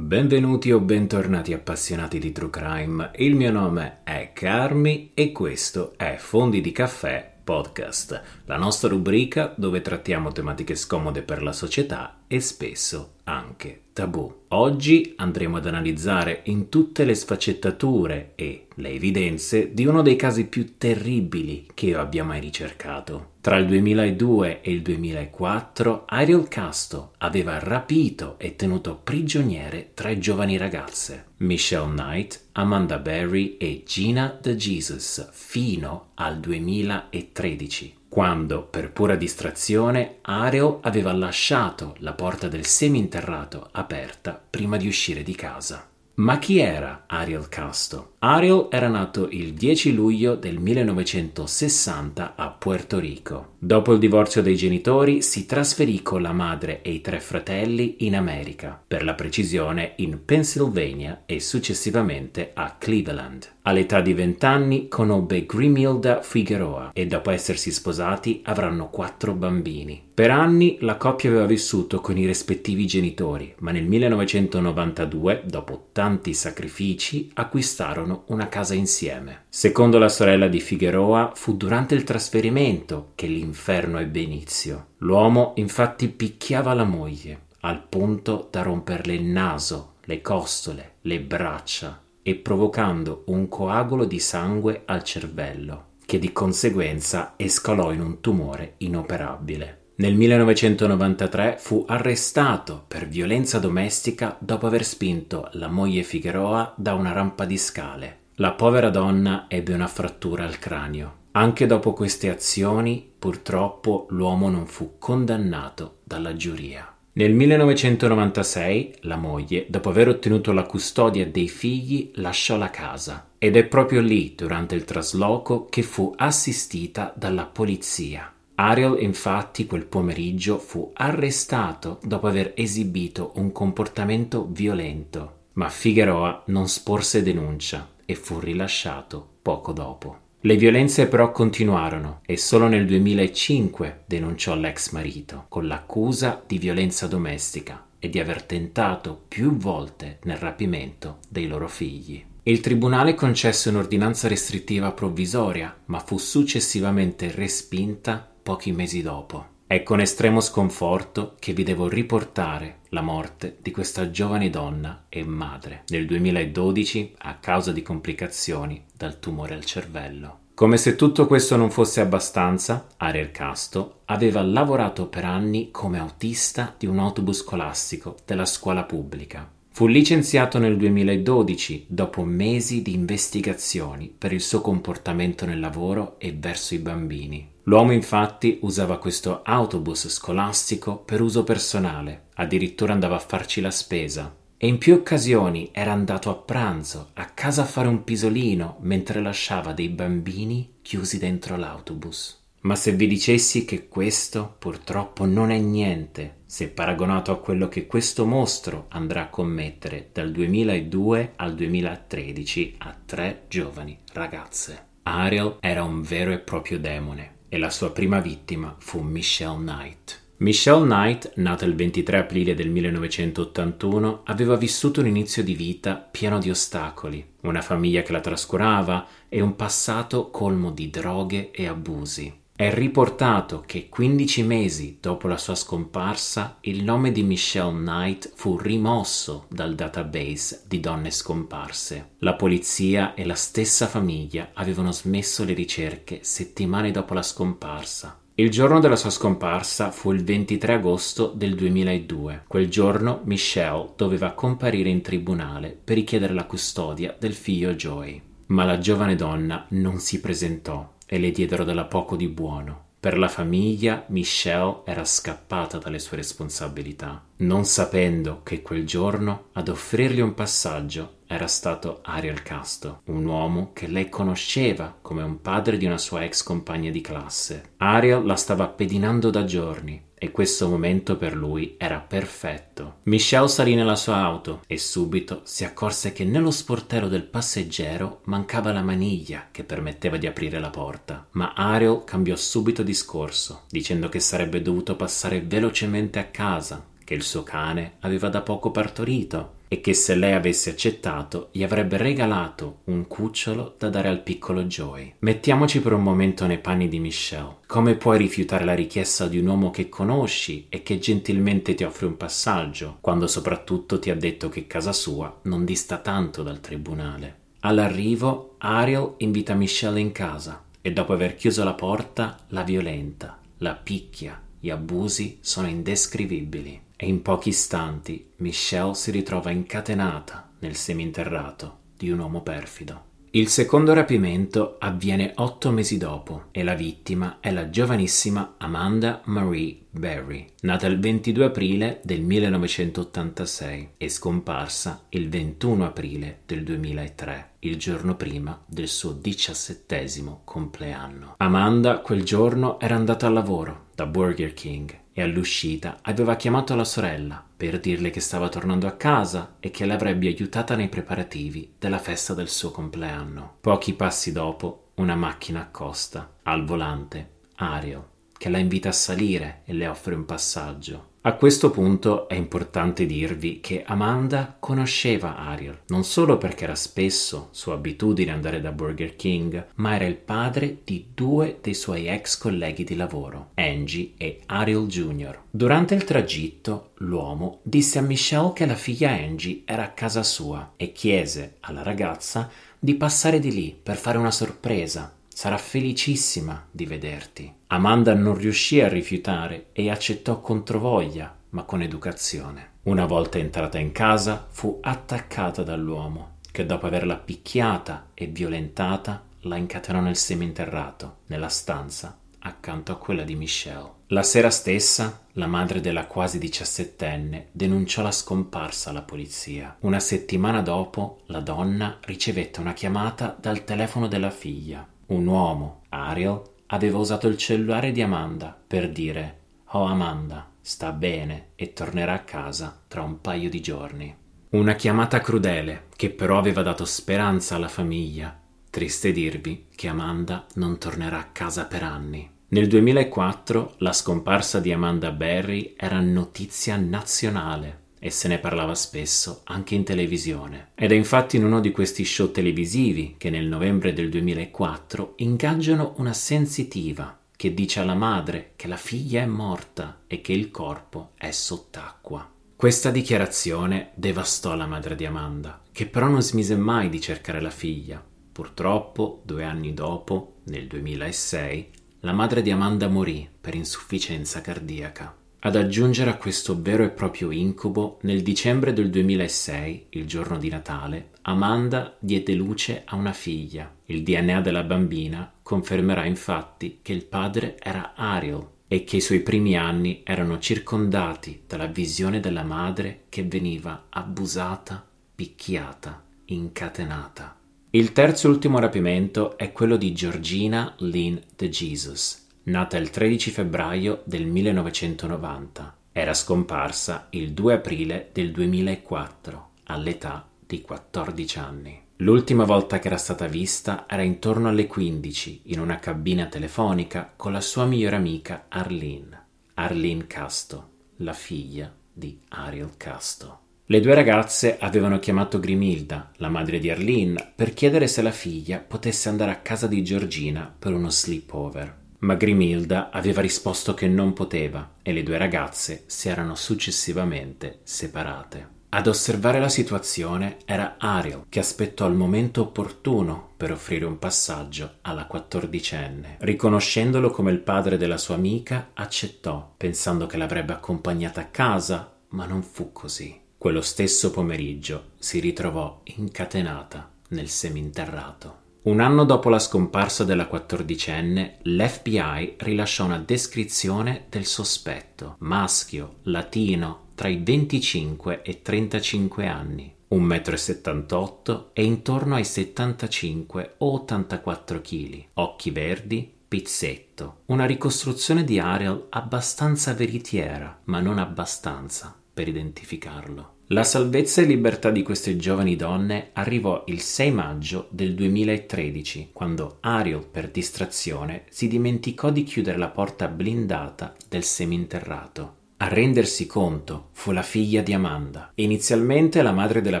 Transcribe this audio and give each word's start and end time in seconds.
Benvenuti 0.00 0.70
o 0.70 0.78
bentornati 0.78 1.52
appassionati 1.52 2.20
di 2.20 2.30
True 2.30 2.50
Crime, 2.50 3.10
il 3.16 3.34
mio 3.34 3.50
nome 3.50 4.02
è 4.04 4.30
Carmi 4.32 5.10
e 5.12 5.32
questo 5.32 5.94
è 5.96 6.14
Fondi 6.18 6.60
di 6.60 6.70
Caffè 6.70 7.28
Podcast, 7.42 8.22
la 8.44 8.56
nostra 8.56 8.90
rubrica 8.90 9.52
dove 9.56 9.80
trattiamo 9.80 10.30
tematiche 10.30 10.76
scomode 10.76 11.22
per 11.22 11.42
la 11.42 11.52
società 11.52 12.17
e 12.28 12.40
spesso 12.40 13.14
anche 13.24 13.80
tabù. 13.92 14.44
Oggi 14.48 15.14
andremo 15.16 15.56
ad 15.56 15.66
analizzare 15.66 16.42
in 16.44 16.68
tutte 16.68 17.04
le 17.04 17.14
sfaccettature 17.14 18.32
e 18.36 18.68
le 18.76 18.90
evidenze 18.90 19.74
di 19.74 19.86
uno 19.86 20.02
dei 20.02 20.14
casi 20.14 20.46
più 20.46 20.76
terribili 20.78 21.66
che 21.74 21.86
io 21.86 22.00
abbia 22.00 22.22
mai 22.22 22.40
ricercato. 22.40 23.32
Tra 23.40 23.56
il 23.56 23.66
2002 23.66 24.60
e 24.60 24.70
il 24.70 24.82
2004 24.82 26.04
Ariel 26.06 26.48
Casto 26.48 27.12
aveva 27.18 27.58
rapito 27.58 28.36
e 28.38 28.56
tenuto 28.56 29.00
prigioniere 29.02 29.90
tre 29.94 30.18
giovani 30.18 30.56
ragazze, 30.56 31.26
Michelle 31.38 31.92
Knight, 31.92 32.44
Amanda 32.52 32.98
Berry 32.98 33.56
e 33.56 33.82
Gina 33.84 34.38
the 34.40 34.54
Jesus, 34.54 35.28
fino 35.32 36.10
al 36.14 36.38
2013 36.38 37.97
quando, 38.08 38.62
per 38.62 38.90
pura 38.90 39.16
distrazione, 39.16 40.16
Ariel 40.22 40.78
aveva 40.80 41.12
lasciato 41.12 41.94
la 41.98 42.14
porta 42.14 42.48
del 42.48 42.64
seminterrato 42.64 43.68
aperta 43.70 44.42
prima 44.48 44.76
di 44.76 44.86
uscire 44.86 45.22
di 45.22 45.34
casa. 45.34 45.86
Ma 46.18 46.40
chi 46.40 46.58
era 46.58 47.04
Ariel 47.06 47.48
Casto? 47.48 48.14
Ariel 48.18 48.66
era 48.70 48.88
nato 48.88 49.28
il 49.30 49.54
10 49.54 49.94
luglio 49.94 50.34
del 50.34 50.58
1960 50.58 52.34
a 52.34 52.48
Puerto 52.48 52.98
Rico. 52.98 53.52
Dopo 53.58 53.92
il 53.92 54.00
divorzio 54.00 54.42
dei 54.42 54.56
genitori 54.56 55.22
si 55.22 55.46
trasferì 55.46 56.02
con 56.02 56.20
la 56.20 56.32
madre 56.32 56.82
e 56.82 56.90
i 56.90 57.00
tre 57.00 57.20
fratelli 57.20 57.98
in 58.00 58.16
America, 58.16 58.82
per 58.84 59.04
la 59.04 59.14
precisione 59.14 59.92
in 59.98 60.24
Pennsylvania 60.24 61.22
e 61.24 61.38
successivamente 61.38 62.50
a 62.52 62.74
Cleveland. 62.76 63.52
All'età 63.68 64.00
di 64.00 64.14
20 64.14 64.46
anni 64.46 64.88
conobbe 64.88 65.44
Grimilda 65.44 66.22
Figueroa 66.22 66.90
e 66.94 67.04
dopo 67.04 67.28
essersi 67.28 67.70
sposati 67.70 68.40
avranno 68.44 68.88
quattro 68.88 69.34
bambini. 69.34 70.02
Per 70.14 70.30
anni 70.30 70.78
la 70.80 70.96
coppia 70.96 71.28
aveva 71.28 71.44
vissuto 71.44 72.00
con 72.00 72.16
i 72.16 72.24
rispettivi 72.24 72.86
genitori, 72.86 73.54
ma 73.58 73.70
nel 73.70 73.84
1992, 73.84 75.42
dopo 75.44 75.88
tanti 75.92 76.32
sacrifici, 76.32 77.30
acquistarono 77.34 78.22
una 78.28 78.48
casa 78.48 78.72
insieme. 78.72 79.44
Secondo 79.50 79.98
la 79.98 80.08
sorella 80.08 80.48
di 80.48 80.60
Figueroa, 80.60 81.32
fu 81.34 81.54
durante 81.54 81.94
il 81.94 82.04
trasferimento 82.04 83.12
che 83.14 83.26
l'inferno 83.26 83.98
ebbe 83.98 84.20
inizio. 84.20 84.86
L'uomo 85.00 85.52
infatti 85.56 86.08
picchiava 86.08 86.72
la 86.72 86.84
moglie, 86.84 87.40
al 87.60 87.86
punto 87.86 88.48
da 88.50 88.62
romperle 88.62 89.12
il 89.12 89.24
naso, 89.24 89.96
le 90.04 90.22
costole, 90.22 90.92
le 91.02 91.20
braccia 91.20 92.06
e 92.22 92.34
provocando 92.36 93.22
un 93.26 93.48
coagulo 93.48 94.04
di 94.04 94.18
sangue 94.18 94.82
al 94.84 95.02
cervello, 95.02 95.94
che 96.04 96.18
di 96.18 96.32
conseguenza 96.32 97.34
escalò 97.36 97.92
in 97.92 98.00
un 98.00 98.20
tumore 98.20 98.74
inoperabile. 98.78 99.78
Nel 99.96 100.14
1993 100.14 101.56
fu 101.58 101.84
arrestato 101.88 102.84
per 102.86 103.08
violenza 103.08 103.58
domestica 103.58 104.36
dopo 104.38 104.66
aver 104.66 104.84
spinto 104.84 105.48
la 105.54 105.68
moglie 105.68 106.04
Figueroa 106.04 106.72
da 106.76 106.94
una 106.94 107.12
rampa 107.12 107.44
di 107.44 107.58
scale. 107.58 108.18
La 108.34 108.52
povera 108.52 108.90
donna 108.90 109.46
ebbe 109.48 109.74
una 109.74 109.88
frattura 109.88 110.44
al 110.44 110.60
cranio. 110.60 111.16
Anche 111.32 111.66
dopo 111.66 111.92
queste 111.92 112.30
azioni, 112.30 113.10
purtroppo, 113.18 114.06
l'uomo 114.10 114.48
non 114.48 114.66
fu 114.66 114.98
condannato 114.98 115.98
dalla 116.04 116.36
giuria. 116.36 116.97
Nel 117.18 117.34
1996 117.34 118.98
la 119.00 119.16
moglie, 119.16 119.66
dopo 119.68 119.88
aver 119.88 120.06
ottenuto 120.06 120.52
la 120.52 120.62
custodia 120.62 121.26
dei 121.26 121.48
figli, 121.48 122.12
lasciò 122.14 122.56
la 122.56 122.70
casa 122.70 123.30
ed 123.38 123.56
è 123.56 123.64
proprio 123.64 124.00
lì, 124.00 124.36
durante 124.36 124.76
il 124.76 124.84
trasloco, 124.84 125.64
che 125.64 125.82
fu 125.82 126.14
assistita 126.16 127.12
dalla 127.16 127.46
polizia. 127.46 128.32
Ariel 128.54 128.98
infatti 129.00 129.66
quel 129.66 129.86
pomeriggio 129.86 130.58
fu 130.58 130.92
arrestato 130.94 131.98
dopo 132.04 132.28
aver 132.28 132.52
esibito 132.54 133.32
un 133.34 133.50
comportamento 133.50 134.46
violento, 134.48 135.38
ma 135.54 135.68
Figueroa 135.68 136.44
non 136.46 136.68
sporse 136.68 137.24
denuncia 137.24 137.94
e 138.06 138.14
fu 138.14 138.38
rilasciato 138.38 139.28
poco 139.42 139.72
dopo. 139.72 140.26
Le 140.40 140.54
violenze 140.54 141.08
però 141.08 141.32
continuarono 141.32 142.20
e 142.24 142.36
solo 142.36 142.68
nel 142.68 142.86
2005 142.86 144.04
denunciò 144.06 144.54
l'ex 144.54 144.92
marito 144.92 145.46
con 145.48 145.66
l'accusa 145.66 146.40
di 146.46 146.58
violenza 146.58 147.08
domestica 147.08 147.88
e 147.98 148.08
di 148.08 148.20
aver 148.20 148.44
tentato 148.44 149.24
più 149.26 149.56
volte 149.56 150.20
nel 150.22 150.36
rapimento 150.36 151.18
dei 151.28 151.48
loro 151.48 151.66
figli. 151.66 152.24
Il 152.44 152.60
tribunale 152.60 153.14
concesse 153.14 153.70
un'ordinanza 153.70 154.28
restrittiva 154.28 154.92
provvisoria, 154.92 155.76
ma 155.86 155.98
fu 155.98 156.18
successivamente 156.18 157.32
respinta 157.32 158.30
pochi 158.40 158.70
mesi 158.70 159.02
dopo. 159.02 159.56
È 159.66 159.82
con 159.82 160.00
estremo 160.00 160.40
sconforto 160.40 161.34
che 161.38 161.52
vi 161.52 161.64
devo 161.64 161.88
riportare 161.88 162.78
la 162.90 163.02
morte 163.02 163.58
di 163.60 163.70
questa 163.70 164.10
giovane 164.10 164.48
donna 164.48 165.06
e 165.10 165.24
madre 165.24 165.82
nel 165.88 166.06
2012 166.06 167.16
a 167.18 167.36
causa 167.36 167.70
di 167.70 167.82
complicazioni 167.82 168.82
dal 168.98 169.20
tumore 169.20 169.54
al 169.54 169.64
cervello. 169.64 170.40
Come 170.54 170.76
se 170.76 170.96
tutto 170.96 171.28
questo 171.28 171.54
non 171.54 171.70
fosse 171.70 172.00
abbastanza, 172.00 172.88
Ariel 172.96 173.30
Casto 173.30 174.00
aveva 174.06 174.42
lavorato 174.42 175.06
per 175.06 175.24
anni 175.24 175.70
come 175.70 176.00
autista 176.00 176.74
di 176.76 176.86
un 176.86 176.98
autobus 176.98 177.38
scolastico 177.38 178.16
della 178.26 178.44
scuola 178.44 178.82
pubblica. 178.82 179.48
Fu 179.70 179.86
licenziato 179.86 180.58
nel 180.58 180.76
2012 180.76 181.86
dopo 181.86 182.24
mesi 182.24 182.82
di 182.82 182.92
investigazioni 182.92 184.12
per 184.18 184.32
il 184.32 184.40
suo 184.40 184.60
comportamento 184.60 185.46
nel 185.46 185.60
lavoro 185.60 186.16
e 186.18 186.36
verso 186.36 186.74
i 186.74 186.78
bambini. 186.78 187.48
L'uomo 187.62 187.92
infatti 187.92 188.58
usava 188.62 188.98
questo 188.98 189.42
autobus 189.44 190.08
scolastico 190.08 190.96
per 190.96 191.20
uso 191.20 191.44
personale, 191.44 192.24
addirittura 192.34 192.92
andava 192.92 193.14
a 193.14 193.20
farci 193.20 193.60
la 193.60 193.70
spesa. 193.70 194.34
E 194.60 194.66
in 194.66 194.78
più 194.78 194.94
occasioni 194.94 195.70
era 195.72 195.92
andato 195.92 196.30
a 196.30 196.34
pranzo, 196.34 197.10
a 197.14 197.26
casa 197.26 197.62
a 197.62 197.64
fare 197.64 197.86
un 197.86 198.02
pisolino, 198.02 198.78
mentre 198.80 199.22
lasciava 199.22 199.72
dei 199.72 199.88
bambini 199.88 200.78
chiusi 200.82 201.18
dentro 201.18 201.56
l'autobus. 201.56 202.46
Ma 202.62 202.74
se 202.74 202.90
vi 202.90 203.06
dicessi 203.06 203.64
che 203.64 203.86
questo 203.86 204.56
purtroppo 204.58 205.24
non 205.26 205.52
è 205.52 205.58
niente, 205.58 206.38
se 206.46 206.70
paragonato 206.70 207.30
a 207.30 207.38
quello 207.38 207.68
che 207.68 207.86
questo 207.86 208.26
mostro 208.26 208.86
andrà 208.88 209.22
a 209.22 209.28
commettere 209.28 210.10
dal 210.12 210.32
2002 210.32 211.34
al 211.36 211.54
2013 211.54 212.74
a 212.78 212.96
tre 213.06 213.44
giovani 213.46 213.96
ragazze. 214.12 214.86
Ariel 215.04 215.58
era 215.60 215.84
un 215.84 216.02
vero 216.02 216.32
e 216.32 216.38
proprio 216.38 216.80
demone 216.80 217.36
e 217.48 217.58
la 217.58 217.70
sua 217.70 217.92
prima 217.92 218.18
vittima 218.18 218.74
fu 218.80 219.02
Michelle 219.02 219.56
Knight. 219.56 220.26
Michelle 220.40 220.84
Knight, 220.84 221.32
nata 221.36 221.64
il 221.64 221.74
23 221.74 222.18
aprile 222.18 222.54
del 222.54 222.70
1981, 222.70 224.20
aveva 224.24 224.54
vissuto 224.54 225.00
un 225.00 225.08
inizio 225.08 225.42
di 225.42 225.54
vita 225.54 225.96
pieno 225.96 226.38
di 226.38 226.48
ostacoli, 226.48 227.26
una 227.40 227.60
famiglia 227.60 228.02
che 228.02 228.12
la 228.12 228.20
trascurava 228.20 229.04
e 229.28 229.40
un 229.40 229.56
passato 229.56 230.30
colmo 230.30 230.70
di 230.70 230.90
droghe 230.90 231.50
e 231.50 231.66
abusi. 231.66 232.32
È 232.54 232.72
riportato 232.72 233.64
che 233.66 233.88
15 233.88 234.42
mesi 234.44 234.98
dopo 235.00 235.26
la 235.26 235.36
sua 235.36 235.56
scomparsa 235.56 236.58
il 236.62 236.84
nome 236.84 237.10
di 237.10 237.24
Michelle 237.24 237.70
Knight 237.72 238.32
fu 238.34 238.56
rimosso 238.58 239.46
dal 239.48 239.74
database 239.74 240.62
di 240.68 240.78
donne 240.78 241.10
scomparse. 241.10 242.10
La 242.18 242.34
polizia 242.34 243.14
e 243.14 243.24
la 243.24 243.34
stessa 243.34 243.88
famiglia 243.88 244.50
avevano 244.54 244.92
smesso 244.92 245.42
le 245.42 245.52
ricerche 245.52 246.20
settimane 246.22 246.92
dopo 246.92 247.14
la 247.14 247.22
scomparsa. 247.22 248.17
Il 248.40 248.50
giorno 248.50 248.78
della 248.78 248.94
sua 248.94 249.10
scomparsa 249.10 249.90
fu 249.90 250.12
il 250.12 250.22
23 250.22 250.74
agosto 250.74 251.32
del 251.34 251.56
2002. 251.56 252.44
Quel 252.46 252.68
giorno 252.68 253.22
Michelle 253.24 253.94
doveva 253.96 254.30
comparire 254.30 254.88
in 254.88 255.00
tribunale 255.00 255.76
per 255.82 255.96
richiedere 255.96 256.34
la 256.34 256.44
custodia 256.44 257.16
del 257.18 257.34
figlio 257.34 257.74
Joey. 257.74 258.22
Ma 258.46 258.62
la 258.62 258.78
giovane 258.78 259.16
donna 259.16 259.66
non 259.70 259.98
si 259.98 260.20
presentò 260.20 260.88
e 261.04 261.18
le 261.18 261.32
diedero 261.32 261.64
della 261.64 261.86
poco 261.86 262.14
di 262.14 262.28
buono. 262.28 262.87
Per 263.00 263.16
la 263.16 263.28
famiglia 263.28 264.04
Michelle 264.08 264.80
era 264.84 265.04
scappata 265.04 265.78
dalle 265.78 266.00
sue 266.00 266.16
responsabilità, 266.16 267.24
non 267.36 267.64
sapendo 267.64 268.40
che 268.42 268.60
quel 268.60 268.84
giorno 268.84 269.50
ad 269.52 269.68
offrirgli 269.68 270.18
un 270.18 270.34
passaggio 270.34 271.18
era 271.28 271.46
stato 271.46 272.00
Ariel 272.02 272.42
Casto, 272.42 273.02
un 273.04 273.24
uomo 273.24 273.70
che 273.72 273.86
lei 273.86 274.08
conosceva 274.08 274.96
come 275.00 275.22
un 275.22 275.40
padre 275.40 275.76
di 275.76 275.86
una 275.86 275.98
sua 275.98 276.24
ex 276.24 276.42
compagna 276.42 276.90
di 276.90 277.00
classe. 277.00 277.74
Ariel 277.76 278.24
la 278.24 278.34
stava 278.34 278.66
pedinando 278.66 279.30
da 279.30 279.44
giorni 279.44 280.06
e 280.18 280.30
questo 280.30 280.68
momento 280.68 281.16
per 281.16 281.34
lui 281.34 281.76
era 281.78 281.98
perfetto. 281.98 282.96
Michelle 283.04 283.48
salì 283.48 283.74
nella 283.74 283.96
sua 283.96 284.16
auto 284.16 284.62
e 284.66 284.78
subito 284.78 285.40
si 285.44 285.64
accorse 285.64 286.12
che 286.12 286.24
nello 286.24 286.50
sportello 286.50 287.08
del 287.08 287.24
passeggero 287.24 288.20
mancava 288.24 288.72
la 288.72 288.82
maniglia 288.82 289.48
che 289.50 289.64
permetteva 289.64 290.16
di 290.16 290.26
aprire 290.26 290.58
la 290.58 290.70
porta. 290.70 291.26
Ma 291.32 291.52
Ariel 291.54 292.02
cambiò 292.04 292.36
subito 292.36 292.82
discorso, 292.82 293.62
dicendo 293.70 294.08
che 294.08 294.20
sarebbe 294.20 294.62
dovuto 294.62 294.96
passare 294.96 295.40
velocemente 295.40 296.18
a 296.18 296.24
casa, 296.24 296.84
che 297.04 297.14
il 297.14 297.22
suo 297.22 297.42
cane 297.42 297.94
aveva 298.00 298.28
da 298.28 298.42
poco 298.42 298.70
partorito 298.70 299.56
e 299.68 299.80
che 299.80 299.92
se 299.92 300.14
lei 300.14 300.32
avesse 300.32 300.70
accettato 300.70 301.50
gli 301.52 301.62
avrebbe 301.62 301.98
regalato 301.98 302.80
un 302.84 303.06
cucciolo 303.06 303.74
da 303.78 303.90
dare 303.90 304.08
al 304.08 304.22
piccolo 304.22 304.64
Joey. 304.64 305.14
Mettiamoci 305.20 305.80
per 305.80 305.92
un 305.92 306.02
momento 306.02 306.46
nei 306.46 306.58
panni 306.58 306.88
di 306.88 306.98
Michelle. 306.98 307.56
Come 307.66 307.94
puoi 307.96 308.18
rifiutare 308.18 308.64
la 308.64 308.74
richiesta 308.74 309.28
di 309.28 309.38
un 309.38 309.46
uomo 309.46 309.70
che 309.70 309.88
conosci 309.88 310.66
e 310.68 310.82
che 310.82 310.98
gentilmente 310.98 311.74
ti 311.74 311.84
offre 311.84 312.06
un 312.06 312.16
passaggio, 312.16 312.96
quando 313.00 313.26
soprattutto 313.26 313.98
ti 313.98 314.10
ha 314.10 314.16
detto 314.16 314.48
che 314.48 314.66
casa 314.66 314.92
sua 314.92 315.40
non 315.42 315.64
dista 315.64 315.98
tanto 315.98 316.42
dal 316.42 316.60
tribunale? 316.60 317.36
All'arrivo, 317.60 318.54
Ariel 318.58 319.14
invita 319.18 319.54
Michelle 319.54 320.00
in 320.00 320.12
casa 320.12 320.64
e 320.80 320.92
dopo 320.92 321.12
aver 321.12 321.34
chiuso 321.34 321.64
la 321.64 321.74
porta 321.74 322.38
la 322.48 322.62
violenta, 322.62 323.38
la 323.58 323.74
picchia, 323.74 324.40
gli 324.58 324.70
abusi 324.70 325.38
sono 325.40 325.68
indescrivibili 325.68 326.86
e 327.00 327.06
in 327.06 327.22
pochi 327.22 327.50
istanti 327.50 328.32
Michelle 328.38 328.94
si 328.94 329.12
ritrova 329.12 329.52
incatenata 329.52 330.50
nel 330.58 330.74
seminterrato 330.74 331.78
di 331.96 332.10
un 332.10 332.18
uomo 332.18 332.42
perfido. 332.42 333.06
Il 333.32 333.48
secondo 333.48 333.92
rapimento 333.92 334.76
avviene 334.78 335.32
otto 335.36 335.70
mesi 335.70 335.98
dopo 335.98 336.44
e 336.50 336.64
la 336.64 336.74
vittima 336.74 337.38
è 337.40 337.52
la 337.52 337.68
giovanissima 337.68 338.54
Amanda 338.56 339.20
Marie 339.26 339.80
Berry, 339.90 340.46
nata 340.62 340.86
il 340.86 340.98
22 340.98 341.44
aprile 341.44 342.00
del 342.02 342.22
1986 342.22 343.90
e 343.98 344.08
scomparsa 344.08 345.04
il 345.10 345.28
21 345.28 345.84
aprile 345.84 346.40
del 346.46 346.64
2003, 346.64 347.50
il 347.60 347.76
giorno 347.76 348.16
prima 348.16 348.60
del 348.66 348.88
suo 348.88 349.12
diciassettesimo 349.12 350.40
compleanno. 350.44 351.34
Amanda 351.36 351.98
quel 351.98 352.24
giorno 352.24 352.80
era 352.80 352.96
andata 352.96 353.26
al 353.26 353.34
lavoro 353.34 353.88
da 353.94 354.06
Burger 354.06 354.54
King 354.54 355.06
e 355.18 355.22
all'uscita 355.22 355.98
aveva 356.02 356.36
chiamato 356.36 356.76
la 356.76 356.84
sorella 356.84 357.44
per 357.56 357.80
dirle 357.80 358.10
che 358.10 358.20
stava 358.20 358.48
tornando 358.48 358.86
a 358.86 358.92
casa 358.92 359.56
e 359.58 359.72
che 359.72 359.84
l'avrebbe 359.84 360.28
aiutata 360.28 360.76
nei 360.76 360.88
preparativi 360.88 361.74
della 361.76 361.98
festa 361.98 362.34
del 362.34 362.48
suo 362.48 362.70
compleanno. 362.70 363.56
Pochi 363.60 363.94
passi 363.94 364.30
dopo, 364.30 364.90
una 364.94 365.16
macchina 365.16 365.62
accosta, 365.62 366.36
al 366.44 366.64
volante, 366.64 367.30
Ariel, 367.56 368.04
che 368.38 368.48
la 368.48 368.58
invita 368.58 368.90
a 368.90 368.92
salire 368.92 369.62
e 369.64 369.72
le 369.72 369.88
offre 369.88 370.14
un 370.14 370.24
passaggio. 370.24 371.14
A 371.28 371.34
questo 371.34 371.70
punto 371.70 372.26
è 372.26 372.32
importante 372.32 373.04
dirvi 373.04 373.60
che 373.60 373.82
Amanda 373.84 374.56
conosceva 374.58 375.36
Ariel, 375.36 375.80
non 375.88 376.02
solo 376.02 376.38
perché 376.38 376.64
era 376.64 376.74
spesso 376.74 377.48
sua 377.50 377.74
abitudine 377.74 378.32
andare 378.32 378.62
da 378.62 378.72
Burger 378.72 379.14
King, 379.14 379.66
ma 379.74 379.94
era 379.94 380.06
il 380.06 380.16
padre 380.16 380.78
di 380.84 381.10
due 381.12 381.58
dei 381.60 381.74
suoi 381.74 382.08
ex 382.08 382.38
colleghi 382.38 382.82
di 382.82 382.96
lavoro, 382.96 383.50
Angie 383.56 384.14
e 384.16 384.40
Ariel 384.46 384.86
Jr. 384.86 385.38
Durante 385.50 385.94
il 385.94 386.04
tragitto, 386.04 386.92
l'uomo 387.00 387.60
disse 387.62 387.98
a 387.98 388.02
Michelle 388.02 388.54
che 388.54 388.64
la 388.64 388.74
figlia 388.74 389.10
Angie 389.10 389.64
era 389.66 389.84
a 389.84 389.90
casa 389.90 390.22
sua 390.22 390.72
e 390.76 390.92
chiese 390.92 391.56
alla 391.60 391.82
ragazza 391.82 392.48
di 392.78 392.94
passare 392.94 393.38
di 393.38 393.52
lì 393.52 393.78
per 393.80 393.96
fare 393.96 394.16
una 394.16 394.30
sorpresa 394.30 395.12
Sarà 395.38 395.56
felicissima 395.56 396.66
di 396.68 396.84
vederti. 396.84 397.54
Amanda 397.70 398.14
non 398.14 398.34
riuscì 398.34 398.80
a 398.80 398.88
rifiutare 398.88 399.66
e 399.72 399.90
accettò 399.90 400.40
controvoglia, 400.40 401.36
ma 401.50 401.64
con 401.64 401.82
educazione. 401.82 402.76
Una 402.84 403.04
volta 403.04 403.36
entrata 403.38 403.78
in 403.78 403.92
casa, 403.92 404.46
fu 404.48 404.78
attaccata 404.80 405.62
dall'uomo, 405.62 406.36
che 406.50 406.64
dopo 406.64 406.86
averla 406.86 407.16
picchiata 407.16 408.08
e 408.14 408.26
violentata, 408.26 409.22
la 409.42 409.56
incatenò 409.56 410.00
nel 410.00 410.16
seminterrato, 410.16 411.18
nella 411.26 411.48
stanza 411.48 412.18
accanto 412.40 412.92
a 412.92 412.96
quella 412.96 413.24
di 413.24 413.34
Michelle. 413.34 413.96
La 414.08 414.22
sera 414.22 414.50
stessa, 414.50 415.26
la 415.32 415.46
madre 415.46 415.80
della 415.80 416.06
quasi 416.06 416.38
diciassettenne 416.38 417.48
denunciò 417.52 418.02
la 418.02 418.12
scomparsa 418.12 418.90
alla 418.90 419.02
polizia. 419.02 419.76
Una 419.80 420.00
settimana 420.00 420.62
dopo, 420.62 421.20
la 421.26 421.40
donna 421.40 421.98
ricevette 422.00 422.60
una 422.60 422.72
chiamata 422.72 423.36
dal 423.38 423.64
telefono 423.64 424.08
della 424.08 424.30
figlia. 424.30 424.86
Un 425.06 425.26
uomo, 425.26 425.82
Ariel, 425.90 426.40
aveva 426.68 426.98
usato 426.98 427.28
il 427.28 427.36
cellulare 427.36 427.92
di 427.92 428.02
Amanda 428.02 428.58
per 428.66 428.90
dire 428.90 429.36
Oh 429.72 429.84
Amanda, 429.84 430.50
sta 430.60 430.92
bene 430.92 431.50
e 431.54 431.72
tornerà 431.72 432.14
a 432.14 432.24
casa 432.24 432.82
tra 432.88 433.02
un 433.02 433.20
paio 433.20 433.50
di 433.50 433.60
giorni. 433.60 434.16
Una 434.50 434.74
chiamata 434.74 435.20
crudele 435.20 435.88
che 435.94 436.10
però 436.10 436.38
aveva 436.38 436.62
dato 436.62 436.84
speranza 436.84 437.56
alla 437.56 437.68
famiglia. 437.68 438.38
Triste 438.70 439.12
dirvi 439.12 439.66
che 439.74 439.88
Amanda 439.88 440.46
non 440.54 440.78
tornerà 440.78 441.18
a 441.18 441.28
casa 441.32 441.66
per 441.66 441.82
anni. 441.82 442.30
Nel 442.48 442.66
2004 442.66 443.74
la 443.78 443.92
scomparsa 443.92 444.58
di 444.58 444.72
Amanda 444.72 445.10
Berry 445.10 445.74
era 445.76 446.00
notizia 446.00 446.76
nazionale 446.76 447.86
e 447.98 448.10
se 448.10 448.28
ne 448.28 448.38
parlava 448.38 448.74
spesso 448.74 449.42
anche 449.44 449.74
in 449.74 449.84
televisione. 449.84 450.70
Ed 450.74 450.92
è 450.92 450.94
infatti 450.94 451.36
in 451.36 451.44
uno 451.44 451.60
di 451.60 451.70
questi 451.70 452.04
show 452.04 452.30
televisivi 452.30 453.14
che 453.18 453.30
nel 453.30 453.46
novembre 453.46 453.92
del 453.92 454.08
2004 454.08 455.14
ingaggiano 455.16 455.94
una 455.98 456.12
sensitiva 456.12 457.18
che 457.36 457.54
dice 457.54 457.80
alla 457.80 457.94
madre 457.94 458.54
che 458.56 458.66
la 458.66 458.76
figlia 458.76 459.22
è 459.22 459.26
morta 459.26 460.00
e 460.06 460.20
che 460.20 460.32
il 460.32 460.50
corpo 460.50 461.12
è 461.16 461.30
sott'acqua. 461.30 462.28
Questa 462.56 462.90
dichiarazione 462.90 463.92
devastò 463.94 464.56
la 464.56 464.66
madre 464.66 464.96
di 464.96 465.06
Amanda, 465.06 465.62
che 465.70 465.86
però 465.86 466.08
non 466.08 466.22
smise 466.22 466.56
mai 466.56 466.88
di 466.88 467.00
cercare 467.00 467.40
la 467.40 467.50
figlia. 467.50 468.04
Purtroppo, 468.32 469.22
due 469.24 469.44
anni 469.44 469.72
dopo, 469.72 470.38
nel 470.46 470.66
2006, 470.66 471.70
la 472.00 472.12
madre 472.12 472.42
di 472.42 472.50
Amanda 472.50 472.88
morì 472.88 473.28
per 473.40 473.54
insufficienza 473.54 474.40
cardiaca. 474.40 475.16
Ad 475.40 475.54
aggiungere 475.54 476.10
a 476.10 476.16
questo 476.16 476.60
vero 476.60 476.82
e 476.82 476.88
proprio 476.88 477.30
incubo, 477.30 477.98
nel 478.02 478.22
dicembre 478.22 478.72
del 478.72 478.90
2006, 478.90 479.86
il 479.90 480.04
giorno 480.04 480.36
di 480.36 480.48
Natale, 480.48 481.10
Amanda 481.22 481.96
diede 482.00 482.34
luce 482.34 482.82
a 482.84 482.96
una 482.96 483.12
figlia. 483.12 483.72
Il 483.84 484.02
DNA 484.02 484.40
della 484.40 484.64
bambina 484.64 485.32
confermerà 485.40 486.04
infatti 486.06 486.80
che 486.82 486.92
il 486.92 487.04
padre 487.04 487.56
era 487.60 487.92
Ariel 487.94 488.44
e 488.66 488.82
che 488.82 488.96
i 488.96 489.00
suoi 489.00 489.20
primi 489.20 489.56
anni 489.56 490.02
erano 490.04 490.40
circondati 490.40 491.42
dalla 491.46 491.66
visione 491.66 492.18
della 492.18 492.42
madre 492.42 493.04
che 493.08 493.22
veniva 493.22 493.86
abusata, 493.90 494.84
picchiata, 495.14 496.02
incatenata. 496.26 497.36
Il 497.70 497.92
terzo 497.92 498.26
e 498.26 498.30
ultimo 498.30 498.58
rapimento 498.58 499.38
è 499.38 499.52
quello 499.52 499.76
di 499.76 499.92
Georgina 499.92 500.74
Lynn 500.78 501.16
de 501.36 501.48
Jesus, 501.48 502.26
nata 502.48 502.78
il 502.78 502.90
13 502.90 503.30
febbraio 503.30 504.02
del 504.04 504.26
1990. 504.26 505.76
Era 505.92 506.14
scomparsa 506.14 507.08
il 507.10 507.32
2 507.32 507.54
aprile 507.54 508.08
del 508.12 508.32
2004, 508.32 509.50
all'età 509.64 510.26
di 510.46 510.62
14 510.62 511.38
anni. 511.38 511.82
L'ultima 511.96 512.44
volta 512.44 512.78
che 512.78 512.86
era 512.86 512.96
stata 512.96 513.26
vista 513.26 513.84
era 513.88 514.02
intorno 514.02 514.48
alle 514.48 514.66
15 514.66 515.42
in 515.46 515.60
una 515.60 515.78
cabina 515.78 516.26
telefonica 516.26 517.12
con 517.14 517.32
la 517.32 517.40
sua 517.40 517.66
migliore 517.66 517.96
amica 517.96 518.46
Arlene, 518.48 519.26
Arlene 519.54 520.06
Casto, 520.06 520.70
la 520.98 521.12
figlia 521.12 521.74
di 521.92 522.18
Ariel 522.28 522.76
Casto. 522.76 523.40
Le 523.66 523.80
due 523.80 523.94
ragazze 523.94 524.56
avevano 524.58 524.98
chiamato 524.98 525.38
Grimilda, 525.38 526.12
la 526.16 526.28
madre 526.30 526.58
di 526.58 526.70
Arlene, 526.70 527.32
per 527.34 527.52
chiedere 527.52 527.88
se 527.88 528.00
la 528.00 528.12
figlia 528.12 528.58
potesse 528.58 529.10
andare 529.10 529.32
a 529.32 529.40
casa 529.40 529.66
di 529.66 529.82
Georgina 529.82 530.54
per 530.56 530.72
uno 530.72 530.88
sleepover 530.88 531.86
ma 532.00 532.14
Grimilda 532.14 532.90
aveva 532.90 533.20
risposto 533.20 533.74
che 533.74 533.88
non 533.88 534.12
poteva 534.12 534.74
e 534.82 534.92
le 534.92 535.02
due 535.02 535.18
ragazze 535.18 535.84
si 535.86 536.08
erano 536.08 536.34
successivamente 536.34 537.60
separate. 537.62 538.56
Ad 538.70 538.86
osservare 538.86 539.40
la 539.40 539.48
situazione 539.48 540.38
era 540.44 540.76
Ariel, 540.78 541.24
che 541.30 541.38
aspettò 541.38 541.86
il 541.86 541.94
momento 541.94 542.42
opportuno 542.42 543.30
per 543.34 543.50
offrire 543.50 543.86
un 543.86 543.98
passaggio 543.98 544.74
alla 544.82 545.06
quattordicenne. 545.06 546.16
Riconoscendolo 546.20 547.10
come 547.10 547.30
il 547.32 547.38
padre 547.38 547.78
della 547.78 547.96
sua 547.96 548.16
amica, 548.16 548.70
accettò, 548.74 549.54
pensando 549.56 550.04
che 550.06 550.18
l'avrebbe 550.18 550.52
accompagnata 550.52 551.22
a 551.22 551.28
casa, 551.28 551.96
ma 552.08 552.26
non 552.26 552.42
fu 552.42 552.70
così. 552.72 553.18
Quello 553.38 553.62
stesso 553.62 554.10
pomeriggio 554.10 554.90
si 554.98 555.18
ritrovò 555.18 555.80
incatenata 555.84 556.90
nel 557.08 557.28
seminterrato. 557.28 558.46
Un 558.60 558.80
anno 558.80 559.04
dopo 559.04 559.28
la 559.28 559.38
scomparsa 559.38 560.04
della 560.04 560.26
quattordicenne, 560.26 561.38
l'FBI 561.42 562.34
rilasciò 562.38 562.84
una 562.84 562.98
descrizione 562.98 564.06
del 564.08 564.26
sospetto, 564.26 565.16
maschio, 565.20 565.98
latino, 566.02 566.88
tra 566.94 567.08
i 567.08 567.20
25 567.22 568.22
e 568.22 568.30
i 568.32 568.42
35 568.42 569.26
anni, 569.26 569.72
1,78 569.90 571.36
m 571.36 571.44
e 571.52 571.64
intorno 571.64 572.16
ai 572.16 572.24
75 572.24 573.54
o 573.58 573.72
84 573.74 574.60
kg, 574.60 575.04
occhi 575.14 575.50
verdi, 575.50 576.12
pizzetto. 576.28 577.20
Una 577.26 577.46
ricostruzione 577.46 578.24
di 578.24 578.38
Ariel 578.38 578.86
abbastanza 578.90 579.72
veritiera, 579.72 580.60
ma 580.64 580.80
non 580.80 580.98
abbastanza 580.98 581.96
per 582.12 582.28
identificarlo. 582.28 583.36
La 583.50 583.64
salvezza 583.64 584.20
e 584.20 584.26
libertà 584.26 584.68
di 584.68 584.82
queste 584.82 585.16
giovani 585.16 585.56
donne 585.56 586.10
arrivò 586.12 586.64
il 586.66 586.82
6 586.82 587.10
maggio 587.12 587.68
del 587.70 587.94
2013, 587.94 589.08
quando 589.14 589.56
Ariel, 589.60 590.04
per 590.04 590.28
distrazione, 590.28 591.24
si 591.30 591.48
dimenticò 591.48 592.10
di 592.10 592.24
chiudere 592.24 592.58
la 592.58 592.68
porta 592.68 593.08
blindata 593.08 593.94
del 594.06 594.22
seminterrato. 594.22 595.36
A 595.60 595.68
rendersi 595.68 596.26
conto 596.26 596.90
fu 596.92 597.10
la 597.10 597.22
figlia 597.22 597.62
di 597.62 597.72
Amanda. 597.72 598.32
Inizialmente 598.34 599.22
la 599.22 599.32
madre 599.32 599.62
della 599.62 599.80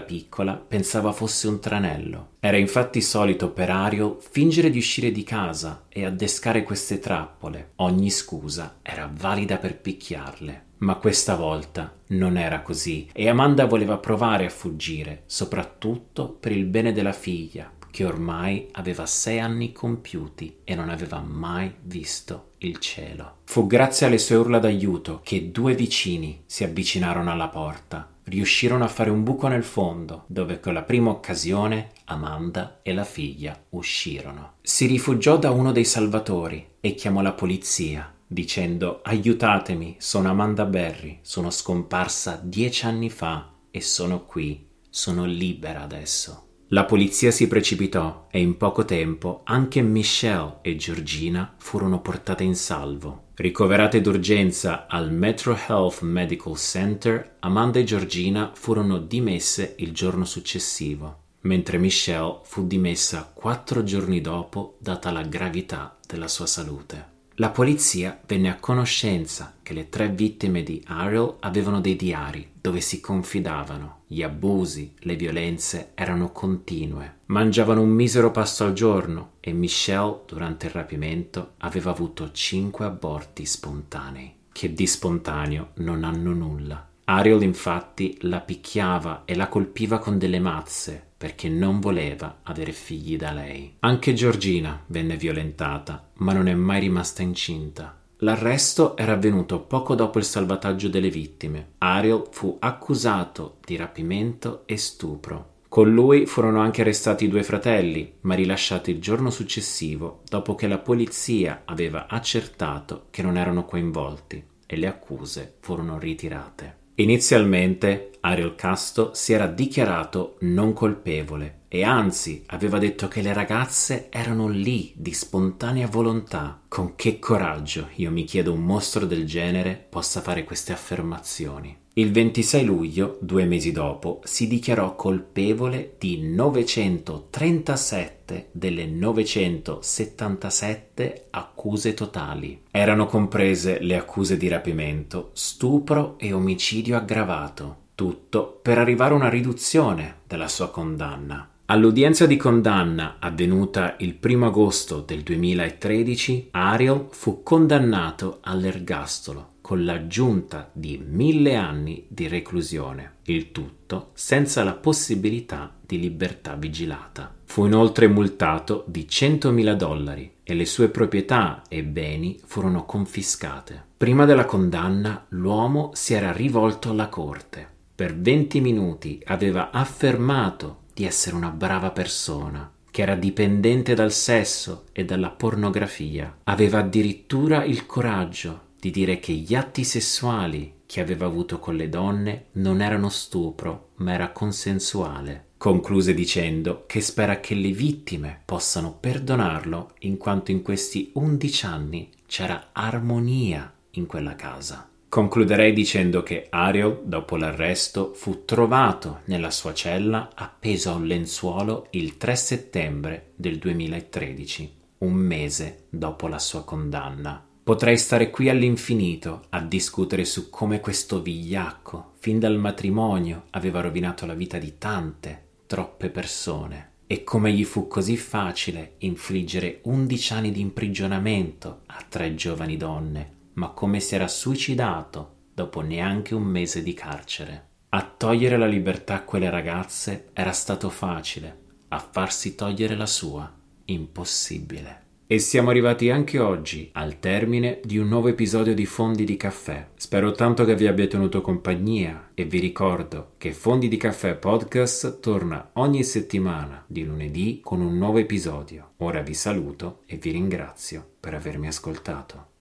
piccola 0.00 0.54
pensava 0.54 1.12
fosse 1.12 1.46
un 1.46 1.60
tranello. 1.60 2.30
Era 2.40 2.56
infatti 2.56 3.02
solito 3.02 3.50
per 3.50 3.68
Ario 3.68 4.16
fingere 4.18 4.70
di 4.70 4.78
uscire 4.78 5.12
di 5.12 5.24
casa 5.24 5.84
e 5.90 6.06
addescare 6.06 6.62
queste 6.62 6.98
trappole. 7.00 7.72
Ogni 7.76 8.08
scusa 8.08 8.78
era 8.80 9.12
valida 9.14 9.58
per 9.58 9.78
picchiarle. 9.78 10.67
Ma 10.78 10.94
questa 10.96 11.34
volta 11.34 11.92
non 12.08 12.36
era 12.36 12.62
così 12.62 13.08
e 13.12 13.28
Amanda 13.28 13.66
voleva 13.66 13.98
provare 13.98 14.46
a 14.46 14.50
fuggire, 14.50 15.22
soprattutto 15.26 16.28
per 16.28 16.52
il 16.52 16.66
bene 16.66 16.92
della 16.92 17.12
figlia, 17.12 17.70
che 17.90 18.04
ormai 18.04 18.68
aveva 18.72 19.06
sei 19.06 19.40
anni 19.40 19.72
compiuti 19.72 20.58
e 20.62 20.74
non 20.74 20.88
aveva 20.88 21.20
mai 21.20 21.74
visto 21.82 22.52
il 22.58 22.78
cielo. 22.78 23.38
Fu 23.44 23.66
grazie 23.66 24.06
alle 24.06 24.18
sue 24.18 24.36
urla 24.36 24.58
d'aiuto 24.58 25.20
che 25.24 25.50
due 25.50 25.74
vicini 25.74 26.42
si 26.46 26.64
avvicinarono 26.64 27.30
alla 27.30 27.48
porta. 27.48 28.08
Riuscirono 28.24 28.84
a 28.84 28.88
fare 28.88 29.08
un 29.08 29.22
buco 29.22 29.48
nel 29.48 29.64
fondo, 29.64 30.24
dove 30.26 30.60
con 30.60 30.74
la 30.74 30.82
prima 30.82 31.10
occasione 31.10 31.92
Amanda 32.04 32.80
e 32.82 32.92
la 32.92 33.04
figlia 33.04 33.58
uscirono. 33.70 34.52
Si 34.60 34.86
rifugiò 34.86 35.38
da 35.38 35.50
uno 35.50 35.72
dei 35.72 35.84
salvatori 35.84 36.74
e 36.80 36.94
chiamò 36.94 37.22
la 37.22 37.32
polizia, 37.32 38.12
dicendo 38.28 39.00
Aiutatemi, 39.02 39.96
sono 39.98 40.28
Amanda 40.28 40.66
Berry, 40.66 41.18
sono 41.22 41.50
scomparsa 41.50 42.38
dieci 42.42 42.84
anni 42.84 43.10
fa 43.10 43.50
e 43.70 43.80
sono 43.80 44.24
qui, 44.24 44.66
sono 44.88 45.24
libera 45.24 45.82
adesso. 45.82 46.44
La 46.72 46.84
polizia 46.84 47.30
si 47.30 47.48
precipitò 47.48 48.26
e 48.30 48.40
in 48.40 48.58
poco 48.58 48.84
tempo 48.84 49.40
anche 49.44 49.80
Michelle 49.80 50.58
e 50.60 50.76
Georgina 50.76 51.54
furono 51.56 52.02
portate 52.02 52.44
in 52.44 52.54
salvo. 52.54 53.28
Ricoverate 53.36 54.02
d'urgenza 54.02 54.86
al 54.86 55.10
Metro 55.10 55.56
Health 55.56 56.02
Medical 56.02 56.56
Center, 56.56 57.36
Amanda 57.38 57.78
e 57.78 57.84
Georgina 57.84 58.50
furono 58.54 58.98
dimesse 58.98 59.76
il 59.78 59.92
giorno 59.92 60.26
successivo, 60.26 61.22
mentre 61.42 61.78
Michelle 61.78 62.40
fu 62.42 62.66
dimessa 62.66 63.30
quattro 63.32 63.82
giorni 63.82 64.20
dopo 64.20 64.76
data 64.78 65.10
la 65.10 65.22
gravità 65.22 65.96
della 66.06 66.28
sua 66.28 66.46
salute. 66.46 67.16
La 67.40 67.50
polizia 67.50 68.20
venne 68.26 68.50
a 68.50 68.56
conoscenza 68.56 69.54
che 69.62 69.72
le 69.72 69.88
tre 69.88 70.08
vittime 70.08 70.64
di 70.64 70.82
Ariel 70.88 71.36
avevano 71.38 71.80
dei 71.80 71.94
diari 71.94 72.50
dove 72.60 72.80
si 72.80 73.00
confidavano. 73.00 74.00
Gli 74.08 74.24
abusi, 74.24 74.94
le 75.00 75.14
violenze 75.14 75.92
erano 75.94 76.32
continue. 76.32 77.18
Mangiavano 77.26 77.80
un 77.80 77.90
misero 77.90 78.32
pasto 78.32 78.64
al 78.64 78.72
giorno 78.72 79.34
e 79.38 79.52
Michelle, 79.52 80.22
durante 80.26 80.66
il 80.66 80.72
rapimento, 80.72 81.52
aveva 81.58 81.92
avuto 81.92 82.32
cinque 82.32 82.86
aborti 82.86 83.46
spontanei, 83.46 84.34
che 84.50 84.72
di 84.74 84.86
spontaneo 84.88 85.70
non 85.74 86.02
hanno 86.02 86.32
nulla. 86.32 86.87
Ariel 87.10 87.40
infatti 87.42 88.18
la 88.20 88.40
picchiava 88.40 89.22
e 89.24 89.34
la 89.34 89.48
colpiva 89.48 89.98
con 89.98 90.18
delle 90.18 90.38
mazze 90.40 91.02
perché 91.16 91.48
non 91.48 91.80
voleva 91.80 92.40
avere 92.42 92.72
figli 92.72 93.16
da 93.16 93.32
lei. 93.32 93.76
Anche 93.80 94.12
Georgina 94.12 94.84
venne 94.88 95.16
violentata, 95.16 96.10
ma 96.16 96.34
non 96.34 96.48
è 96.48 96.54
mai 96.54 96.80
rimasta 96.80 97.22
incinta. 97.22 97.98
L'arresto 98.18 98.94
era 98.94 99.12
avvenuto 99.12 99.60
poco 99.60 99.94
dopo 99.94 100.18
il 100.18 100.24
salvataggio 100.24 100.88
delle 100.88 101.08
vittime. 101.08 101.72
Ariel 101.78 102.26
fu 102.30 102.58
accusato 102.60 103.56
di 103.64 103.76
rapimento 103.76 104.64
e 104.66 104.76
stupro. 104.76 105.54
Con 105.68 105.90
lui 105.90 106.26
furono 106.26 106.60
anche 106.60 106.82
arrestati 106.82 107.24
i 107.24 107.28
due 107.28 107.42
fratelli, 107.42 108.16
ma 108.22 108.34
rilasciati 108.34 108.90
il 108.90 109.00
giorno 109.00 109.30
successivo, 109.30 110.24
dopo 110.28 110.54
che 110.54 110.68
la 110.68 110.78
polizia 110.78 111.62
aveva 111.64 112.06
accertato 112.06 113.06
che 113.08 113.22
non 113.22 113.38
erano 113.38 113.64
coinvolti 113.64 114.44
e 114.66 114.76
le 114.76 114.86
accuse 114.86 115.56
furono 115.60 115.98
ritirate. 115.98 116.86
Inizialmente 117.00 118.10
Ariel 118.22 118.56
Casto 118.56 119.12
si 119.14 119.32
era 119.32 119.46
dichiarato 119.46 120.36
non 120.40 120.72
colpevole 120.72 121.60
e 121.68 121.84
anzi 121.84 122.42
aveva 122.46 122.80
detto 122.80 123.06
che 123.06 123.22
le 123.22 123.32
ragazze 123.32 124.08
erano 124.10 124.48
lì 124.48 124.92
di 124.96 125.12
spontanea 125.12 125.86
volontà. 125.86 126.60
Con 126.66 126.96
che 126.96 127.20
coraggio, 127.20 127.90
io 127.96 128.10
mi 128.10 128.24
chiedo, 128.24 128.52
un 128.52 128.64
mostro 128.64 129.06
del 129.06 129.26
genere 129.26 129.86
possa 129.88 130.20
fare 130.20 130.42
queste 130.42 130.72
affermazioni. 130.72 131.86
Il 131.98 132.12
26 132.12 132.64
luglio, 132.64 133.18
due 133.20 133.44
mesi 133.44 133.72
dopo, 133.72 134.20
si 134.22 134.46
dichiarò 134.46 134.94
colpevole 134.94 135.96
di 135.98 136.28
937 136.28 138.50
delle 138.52 138.86
977 138.86 141.26
accuse 141.30 141.94
totali. 141.94 142.62
Erano 142.70 143.06
comprese 143.06 143.80
le 143.80 143.96
accuse 143.96 144.36
di 144.36 144.46
rapimento, 144.46 145.30
stupro 145.32 146.16
e 146.20 146.32
omicidio 146.32 146.96
aggravato, 146.96 147.86
tutto 147.96 148.60
per 148.62 148.78
arrivare 148.78 149.14
a 149.14 149.16
una 149.16 149.28
riduzione 149.28 150.18
della 150.28 150.46
sua 150.46 150.70
condanna. 150.70 151.50
All'udienza 151.64 152.26
di 152.26 152.36
condanna 152.36 153.16
avvenuta 153.18 153.96
il 153.98 154.16
1 154.22 154.46
agosto 154.46 155.00
del 155.00 155.22
2013, 155.22 156.50
Ariel 156.52 157.08
fu 157.10 157.42
condannato 157.42 158.38
all'ergastolo 158.42 159.56
con 159.68 159.84
l'aggiunta 159.84 160.70
di 160.72 160.98
mille 161.06 161.54
anni 161.54 162.06
di 162.08 162.26
reclusione, 162.26 163.16
il 163.24 163.52
tutto 163.52 164.12
senza 164.14 164.64
la 164.64 164.72
possibilità 164.72 165.74
di 165.84 166.00
libertà 166.00 166.54
vigilata. 166.54 167.34
Fu 167.44 167.66
inoltre 167.66 168.08
multato 168.08 168.84
di 168.86 169.06
100.000 169.06 169.72
dollari 169.74 170.32
e 170.42 170.54
le 170.54 170.64
sue 170.64 170.88
proprietà 170.88 171.64
e 171.68 171.82
beni 171.82 172.40
furono 172.46 172.86
confiscate. 172.86 173.84
Prima 173.94 174.24
della 174.24 174.46
condanna 174.46 175.26
l'uomo 175.28 175.90
si 175.92 176.14
era 176.14 176.32
rivolto 176.32 176.88
alla 176.88 177.08
corte. 177.08 177.68
Per 177.94 178.18
20 178.18 178.62
minuti 178.62 179.20
aveva 179.26 179.70
affermato 179.70 180.84
di 180.94 181.04
essere 181.04 181.36
una 181.36 181.50
brava 181.50 181.90
persona, 181.90 182.72
che 182.90 183.02
era 183.02 183.16
dipendente 183.16 183.92
dal 183.92 184.12
sesso 184.12 184.84
e 184.92 185.04
dalla 185.04 185.28
pornografia. 185.28 186.38
Aveva 186.44 186.78
addirittura 186.78 187.64
il 187.64 187.84
coraggio 187.84 188.64
di 188.78 188.90
dire 188.90 189.18
che 189.18 189.32
gli 189.32 189.54
atti 189.54 189.84
sessuali 189.84 190.74
che 190.86 191.00
aveva 191.00 191.26
avuto 191.26 191.58
con 191.58 191.76
le 191.76 191.88
donne 191.88 192.46
non 192.52 192.80
erano 192.80 193.08
stupro, 193.08 193.90
ma 193.96 194.12
era 194.12 194.30
consensuale. 194.30 195.46
Concluse 195.58 196.14
dicendo 196.14 196.84
che 196.86 197.00
spera 197.00 197.40
che 197.40 197.54
le 197.54 197.72
vittime 197.72 198.42
possano 198.44 198.96
perdonarlo 198.98 199.94
in 200.00 200.16
quanto 200.16 200.52
in 200.52 200.62
questi 200.62 201.10
undici 201.14 201.66
anni 201.66 202.08
c'era 202.26 202.68
armonia 202.72 203.72
in 203.92 204.06
quella 204.06 204.36
casa. 204.36 204.88
Concluderei 205.08 205.72
dicendo 205.72 206.22
che 206.22 206.46
Ariel, 206.50 207.00
dopo 207.04 207.36
l'arresto, 207.36 208.12
fu 208.14 208.44
trovato 208.44 209.22
nella 209.24 209.50
sua 209.50 209.72
cella 209.72 210.30
appeso 210.34 210.90
a 210.90 210.94
un 210.94 211.06
lenzuolo 211.06 211.86
il 211.92 212.18
3 212.18 212.36
settembre 212.36 213.32
del 213.34 213.58
2013, 213.58 214.76
un 214.98 215.14
mese 215.14 215.86
dopo 215.88 216.28
la 216.28 216.38
sua 216.38 216.62
condanna. 216.62 217.47
Potrei 217.68 217.98
stare 217.98 218.30
qui 218.30 218.48
all'infinito 218.48 219.42
a 219.50 219.60
discutere 219.60 220.24
su 220.24 220.48
come 220.48 220.80
questo 220.80 221.20
vigliacco, 221.20 222.14
fin 222.18 222.38
dal 222.38 222.56
matrimonio, 222.56 223.44
aveva 223.50 223.82
rovinato 223.82 224.24
la 224.24 224.32
vita 224.32 224.56
di 224.56 224.78
tante, 224.78 225.48
troppe 225.66 226.08
persone 226.08 226.92
e 227.06 227.24
come 227.24 227.52
gli 227.52 227.64
fu 227.64 227.86
così 227.86 228.16
facile 228.16 228.94
infliggere 229.00 229.80
undici 229.82 230.32
anni 230.32 230.50
di 230.50 230.62
imprigionamento 230.62 231.82
a 231.84 232.02
tre 232.08 232.34
giovani 232.34 232.78
donne, 232.78 233.32
ma 233.52 233.68
come 233.68 234.00
si 234.00 234.14
era 234.14 234.28
suicidato 234.28 235.34
dopo 235.52 235.82
neanche 235.82 236.34
un 236.34 236.44
mese 236.44 236.82
di 236.82 236.94
carcere. 236.94 237.66
A 237.90 238.02
togliere 238.02 238.56
la 238.56 238.66
libertà 238.66 239.16
a 239.16 239.24
quelle 239.24 239.50
ragazze 239.50 240.30
era 240.32 240.52
stato 240.52 240.88
facile, 240.88 241.64
a 241.88 241.98
farsi 241.98 242.54
togliere 242.54 242.96
la 242.96 243.04
sua 243.04 243.54
impossibile. 243.84 245.07
E 245.30 245.38
siamo 245.40 245.68
arrivati 245.68 246.08
anche 246.08 246.38
oggi 246.38 246.88
al 246.94 247.18
termine 247.18 247.80
di 247.84 247.98
un 247.98 248.08
nuovo 248.08 248.28
episodio 248.28 248.72
di 248.72 248.86
Fondi 248.86 249.26
di 249.26 249.36
Caffè. 249.36 249.88
Spero 249.94 250.32
tanto 250.32 250.64
che 250.64 250.74
vi 250.74 250.86
abbia 250.86 251.06
tenuto 251.06 251.42
compagnia 251.42 252.30
e 252.32 252.46
vi 252.46 252.58
ricordo 252.58 253.32
che 253.36 253.52
Fondi 253.52 253.88
di 253.88 253.98
Caffè 253.98 254.36
Podcast 254.36 255.20
torna 255.20 255.72
ogni 255.74 256.02
settimana 256.02 256.82
di 256.86 257.04
lunedì 257.04 257.60
con 257.62 257.82
un 257.82 257.98
nuovo 257.98 258.16
episodio. 258.16 258.92
Ora 259.00 259.20
vi 259.20 259.34
saluto 259.34 260.00
e 260.06 260.16
vi 260.16 260.30
ringrazio 260.30 261.06
per 261.20 261.34
avermi 261.34 261.66
ascoltato. 261.66 262.57